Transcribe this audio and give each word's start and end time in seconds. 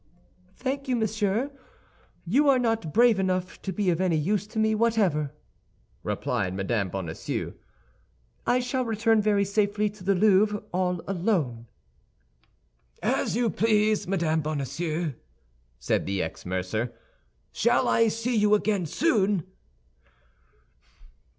"Thank 0.55 0.87
you, 0.87 0.95
monsieur, 0.95 1.51
you 2.25 2.49
are 2.49 2.57
not 2.57 2.91
brave 2.91 3.19
enough 3.19 3.61
to 3.61 3.71
be 3.71 3.91
of 3.91 4.01
any 4.01 4.15
use 4.15 4.47
to 4.47 4.57
me 4.57 4.73
whatever," 4.73 5.31
replied 6.01 6.55
Mme. 6.55 6.87
Bonacieux. 6.89 7.53
"I 8.47 8.61
shall 8.61 8.83
return 8.83 9.21
very 9.21 9.45
safely 9.45 9.91
to 9.91 10.03
the 10.03 10.15
Louvre 10.15 10.63
all 10.73 11.03
alone." 11.07 11.67
"As 13.03 13.35
you 13.35 13.51
please, 13.51 14.07
Madame 14.07 14.41
Bonacieux," 14.41 15.13
said 15.77 16.07
the 16.07 16.23
ex 16.23 16.47
mercer. 16.47 16.91
"Shall 17.51 17.87
I 17.87 18.07
see 18.07 18.35
you 18.35 18.55
again 18.55 18.87
soon?" 18.87 19.43